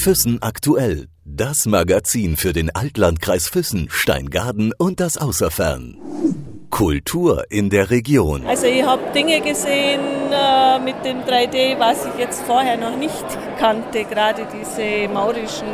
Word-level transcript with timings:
Füssen 0.00 0.40
aktuell. 0.40 1.08
Das 1.26 1.66
Magazin 1.66 2.38
für 2.38 2.54
den 2.54 2.74
Altlandkreis 2.74 3.48
Füssen, 3.48 3.88
Steingaden 3.90 4.72
und 4.78 4.98
das 4.98 5.18
Außerfern. 5.18 5.98
Kultur 6.70 7.44
in 7.50 7.68
der 7.68 7.90
Region. 7.90 8.46
Also 8.46 8.64
ich 8.64 8.82
habe 8.82 9.02
Dinge 9.14 9.42
gesehen 9.42 10.00
äh, 10.32 10.78
mit 10.78 11.04
dem 11.04 11.18
3D, 11.18 11.78
was 11.78 12.06
ich 12.06 12.18
jetzt 12.18 12.40
vorher 12.44 12.78
noch 12.78 12.96
nicht 12.96 13.26
kannte, 13.58 14.04
gerade 14.04 14.46
diese 14.50 15.12
maurischen 15.12 15.68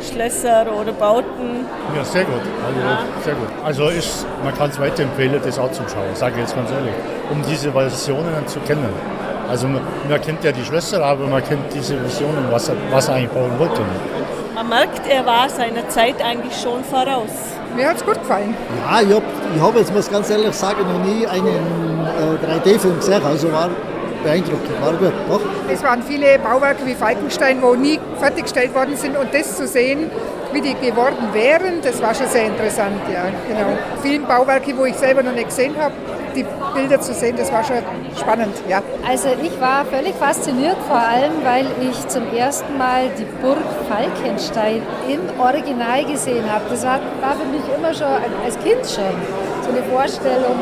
Schlösser 0.00 0.64
oder 0.80 0.94
Bauten. 0.94 1.66
Ja, 1.94 2.02
sehr 2.02 2.24
gut. 2.24 2.40
Also, 2.66 2.80
ja. 2.80 3.04
sehr 3.22 3.34
gut. 3.34 3.48
also 3.62 3.88
ist, 3.90 4.26
man 4.42 4.54
kann 4.54 4.70
es 4.70 4.80
weiterempfehlen, 4.80 5.38
das 5.44 5.58
auch 5.58 5.70
zum 5.70 5.86
Schauen, 5.86 6.14
sage 6.14 6.36
ich 6.36 6.40
jetzt 6.40 6.56
ganz 6.56 6.70
ehrlich, 6.70 6.94
um 7.30 7.42
diese 7.46 7.72
Versionen 7.72 8.46
zu 8.46 8.58
kennen. 8.60 8.88
Also 9.48 9.68
man, 9.68 9.82
man, 10.08 10.20
kennt 10.20 10.42
ja 10.44 10.52
die 10.52 10.64
Schlösser, 10.64 11.04
aber 11.04 11.26
man 11.26 11.42
kennt 11.44 11.72
diese 11.72 12.02
Visionen, 12.02 12.46
was 12.50 12.68
er, 12.68 12.76
was 12.90 13.08
er 13.08 13.14
eigentlich 13.14 13.30
bauen 13.30 13.58
wollte. 13.58 13.80
Man 14.54 14.68
merkt, 14.68 15.06
er 15.08 15.26
war 15.26 15.48
seiner 15.48 15.88
Zeit 15.88 16.22
eigentlich 16.22 16.54
schon 16.60 16.82
voraus. 16.84 17.30
Mir 17.76 17.88
hat 17.88 17.96
es 17.96 18.04
gut 18.04 18.14
gefallen. 18.14 18.54
Ja, 18.86 19.00
ich 19.00 19.12
habe 19.12 19.24
ich 19.54 19.62
hab 19.62 19.76
jetzt, 19.76 19.92
muss 19.92 20.10
ganz 20.10 20.30
ehrlich 20.30 20.54
sagen, 20.54 20.80
noch 20.82 21.04
nie 21.04 21.26
einen 21.26 21.46
äh, 22.06 22.70
3D-Film 22.70 22.96
gesehen. 22.96 23.24
Also 23.24 23.52
war 23.52 23.68
beeindruckend, 24.24 24.80
war 24.80 24.92
gut. 24.94 25.12
Doch. 25.28 25.40
Es 25.70 25.82
waren 25.82 26.02
viele 26.02 26.38
Bauwerke 26.38 26.84
wie 26.84 26.94
Falkenstein, 26.94 27.62
wo 27.62 27.74
nie 27.74 28.00
fertiggestellt 28.18 28.74
worden 28.74 28.96
sind. 28.96 29.16
Und 29.16 29.32
das 29.32 29.56
zu 29.56 29.66
sehen, 29.66 30.10
wie 30.52 30.60
die 30.60 30.74
geworden 30.74 31.28
wären, 31.32 31.80
das 31.82 32.00
war 32.00 32.14
schon 32.14 32.28
sehr 32.28 32.46
interessant. 32.46 33.00
Ja, 33.12 33.24
genau. 33.48 33.76
Viele 34.02 34.20
Bauwerke, 34.20 34.76
wo 34.76 34.84
ich 34.84 34.94
selber 34.94 35.22
noch 35.22 35.32
nicht 35.32 35.48
gesehen 35.48 35.74
habe, 35.78 35.94
die 36.34 36.44
Bilder 36.74 37.00
zu 37.00 37.14
sehen, 37.14 37.36
das 37.36 37.52
war 37.52 37.62
schon 37.62 37.76
spannend. 38.18 38.54
Ja. 38.68 38.82
Also 39.08 39.28
ich 39.40 39.60
war 39.60 39.84
völlig 39.84 40.14
fasziniert, 40.14 40.76
vor 40.88 40.98
allem 40.98 41.32
weil 41.44 41.66
ich 41.80 42.08
zum 42.08 42.32
ersten 42.34 42.76
Mal 42.76 43.10
die 43.18 43.26
Burg 43.40 43.58
Falkenstein 43.88 44.82
im 45.08 45.20
Original 45.40 46.04
gesehen 46.04 46.44
habe. 46.50 46.64
Das 46.70 46.84
war, 46.84 47.00
war 47.20 47.36
für 47.36 47.46
mich 47.46 47.62
immer 47.76 47.94
schon 47.94 48.06
als 48.44 48.58
Kind 48.64 48.80
schon 48.82 49.14
so 49.62 49.70
eine 49.70 49.82
Vorstellung, 49.84 50.58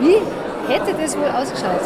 wie 0.00 0.18
hätte 0.68 0.94
das 1.00 1.16
wohl 1.16 1.28
ausgeschaut. 1.28 1.80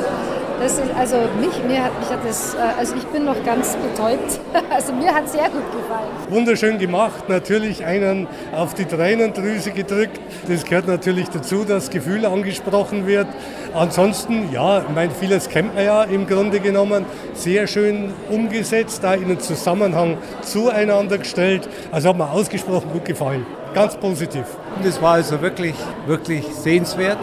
Das 0.61 0.73
ist, 0.73 0.85
also 0.99 1.17
mich, 1.39 1.63
mir 1.65 1.85
hat, 1.85 1.99
mich 2.01 2.09
hat 2.09 2.25
das, 2.27 2.55
äh, 2.55 2.59
also 2.79 2.95
ich 2.97 3.05
bin 3.09 3.27
noch 3.27 3.43
ganz 3.45 3.77
betäubt. 3.77 4.41
Also 4.71 4.93
mir 4.93 5.15
hat 5.15 5.27
es 5.27 5.33
sehr 5.33 5.49
gut 5.49 5.65
gefallen. 5.71 6.09
Wunderschön 6.29 6.79
gemacht, 6.79 7.29
natürlich 7.29 7.85
einen 7.85 8.27
auf 8.55 8.75
die 8.75 8.85
Tränendrüse 8.85 9.71
gedrückt. 9.71 10.21
Das 10.49 10.65
gehört 10.65 10.87
natürlich 10.87 11.29
dazu, 11.29 11.65
dass 11.65 11.91
Gefühl 11.91 12.27
angesprochen 12.27 13.07
wird. 13.07 13.27
Ansonsten, 13.75 14.51
ja, 14.53 14.81
ich 14.81 14.89
meine, 14.95 15.13
vieles 15.13 15.49
kennt 15.49 15.75
man 15.75 15.85
ja 15.85 16.03
im 16.05 16.27
Grunde 16.27 16.61
genommen. 16.61 17.07
Sehr 17.35 17.67
schön 17.67 18.13
umgesetzt, 18.29 19.03
da 19.03 19.15
in 19.15 19.25
einen 19.25 19.41
Zusammenhang 19.41 20.19
zueinander 20.43 21.19
gestellt. 21.19 21.69
Also 21.93 22.11
hat 22.11 22.17
mir 22.17 22.31
ausgesprochen 22.31 22.91
gut 22.93 23.05
gefallen. 23.05 23.47
Ganz 23.75 23.97
positiv. 23.97 24.45
Das 24.83 25.01
war 25.01 25.15
also 25.15 25.41
wirklich, 25.41 25.75
wirklich 26.07 26.45
sehenswert 26.47 27.19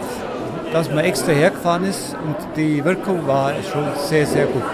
dass 0.74 0.90
man 0.90 1.04
extra 1.04 1.30
hergefahren 1.30 1.84
ist 1.84 2.16
und 2.26 2.34
die 2.56 2.84
Wirkung 2.84 3.24
war 3.28 3.52
schon 3.72 3.84
sehr, 4.08 4.26
sehr 4.26 4.46
gut. 4.46 4.64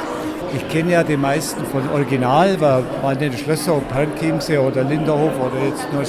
Ich 0.57 0.67
kenne 0.71 0.93
ja 0.93 1.05
die 1.05 1.17
meisten 1.17 1.63
von 1.67 1.83
Original, 1.91 2.59
war, 2.59 2.83
waren 3.03 3.19
die 3.19 3.31
Schlösser, 3.37 3.77
ob 3.77 3.93
Herrenchiemsee 3.93 4.57
oder 4.57 4.83
Linderhof 4.83 5.33
oder 5.39 5.63
jetzt 5.69 5.93
nur 5.93 6.03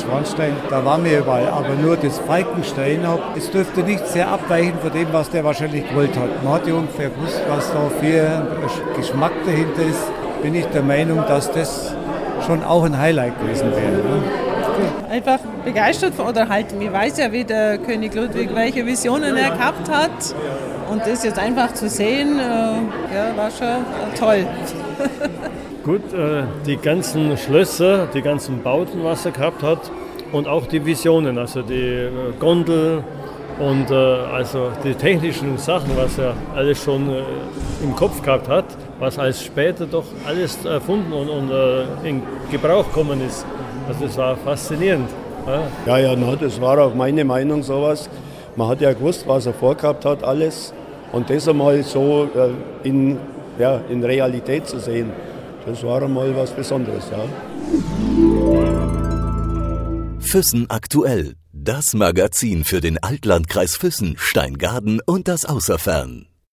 da 0.69 0.85
waren 0.85 1.03
wir 1.03 1.19
überall. 1.19 1.47
Aber 1.49 1.75
nur 1.75 1.97
das 1.97 2.19
Falkenstein, 2.19 3.05
es 3.37 3.51
dürfte 3.51 3.83
nicht 3.83 4.07
sehr 4.07 4.29
abweichen 4.29 4.79
von 4.81 4.93
dem, 4.93 5.11
was 5.11 5.29
der 5.29 5.43
wahrscheinlich 5.43 5.87
gewollt 5.87 6.17
hat. 6.17 6.41
Man 6.41 6.53
hat 6.53 6.65
ja 6.65 6.73
ungefähr 6.73 7.09
gewusst, 7.09 7.41
was 7.49 7.69
da 7.71 7.89
für 7.99 8.47
Geschmack 8.95 9.33
dahinter 9.45 9.83
ist. 9.83 10.41
Bin 10.41 10.55
ich 10.55 10.65
der 10.67 10.83
Meinung, 10.83 11.21
dass 11.27 11.51
das 11.51 11.93
schon 12.47 12.63
auch 12.63 12.85
ein 12.85 12.97
Highlight 12.97 13.39
gewesen 13.41 13.71
wäre. 13.71 13.91
Ne? 13.91 14.50
Einfach 15.09 15.39
begeistert 15.63 16.13
oder 16.19 16.47
halt, 16.47 16.67
ich 16.79 16.91
weiß 16.91 17.17
ja, 17.17 17.31
wie 17.31 17.43
der 17.43 17.77
König 17.77 18.13
Ludwig, 18.15 18.49
welche 18.53 18.85
Visionen 18.85 19.35
er 19.35 19.51
gehabt 19.51 19.89
hat. 19.89 20.35
Und 20.91 21.01
das 21.05 21.23
jetzt 21.23 21.39
einfach 21.39 21.73
zu 21.73 21.87
sehen, 21.87 22.37
äh, 22.37 22.43
ja, 23.15 23.37
war 23.37 23.49
schon 23.49 23.85
toll. 24.19 24.45
Gut, 25.85 26.13
äh, 26.13 26.43
die 26.65 26.77
ganzen 26.77 27.37
Schlösser, 27.37 28.07
die 28.13 28.21
ganzen 28.21 28.61
Bauten, 28.61 29.03
was 29.03 29.25
er 29.25 29.31
gehabt 29.31 29.63
hat 29.63 29.89
und 30.33 30.47
auch 30.47 30.67
die 30.67 30.85
Visionen, 30.85 31.37
also 31.37 31.61
die 31.61 31.73
äh, 31.75 32.09
Gondel 32.39 33.03
und 33.59 33.91
also 33.91 34.71
die 34.83 34.95
technischen 34.95 35.55
Sachen, 35.59 35.95
was 35.95 36.17
er 36.17 36.33
alles 36.55 36.83
schon 36.83 37.07
im 37.83 37.95
Kopf 37.95 38.19
gehabt 38.23 38.47
hat, 38.47 38.65
was 38.97 39.19
als 39.19 39.43
später 39.43 39.85
doch 39.85 40.05
alles 40.25 40.65
erfunden 40.65 41.13
und, 41.13 41.29
und 41.29 41.51
in 42.03 42.23
Gebrauch 42.49 42.87
gekommen 42.87 43.21
ist. 43.23 43.45
Also 43.87 44.05
das 44.05 44.17
war 44.17 44.35
faszinierend. 44.37 45.09
Ja, 45.85 45.97
ja, 45.97 46.15
na, 46.15 46.35
das 46.35 46.61
war 46.61 46.77
auch 46.79 46.93
meine 46.93 47.25
Meinung 47.25 47.63
sowas. 47.63 48.09
Man 48.55 48.67
hat 48.67 48.81
ja 48.81 48.93
gewusst, 48.93 49.23
was 49.27 49.45
er 49.45 49.53
vorgehabt 49.53 50.05
hat, 50.05 50.23
alles. 50.23 50.73
Und 51.11 51.29
das 51.29 51.47
einmal 51.47 51.83
so 51.83 52.29
äh, 52.35 52.87
in, 52.87 53.17
ja, 53.59 53.81
in 53.89 54.03
Realität 54.03 54.67
zu 54.67 54.79
sehen, 54.79 55.11
das 55.65 55.83
war 55.83 56.01
einmal 56.01 56.35
was 56.35 56.51
Besonderes. 56.51 57.09
Ja. 57.11 57.23
Füssen 60.19 60.65
aktuell. 60.69 61.33
Das 61.53 61.93
Magazin 61.93 62.63
für 62.63 62.79
den 62.81 62.97
Altlandkreis 63.03 63.75
Füssen, 63.75 64.15
Steingaden 64.17 65.01
und 65.05 65.27
das 65.27 65.45
Außerfern. 65.45 66.30